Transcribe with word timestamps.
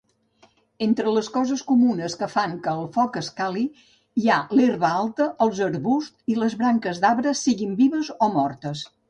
Entre 0.83 1.11
les 1.17 1.27
coses 1.33 1.61
comunes 1.71 2.15
que 2.21 2.29
fan 2.35 2.55
que 2.67 2.73
el 2.79 2.87
foc 2.95 3.19
escali 3.21 3.65
hi 4.23 4.25
ha 4.29 4.39
l'herba 4.61 4.91
alta, 5.03 5.29
els 5.47 5.63
arbusts 5.67 6.35
i 6.35 6.41
les 6.41 6.59
branques 6.65 7.05
d'arbres, 7.07 7.45
siguin 7.51 7.79
vives 7.85 8.11
o 8.29 8.33
mortes. 8.41 8.85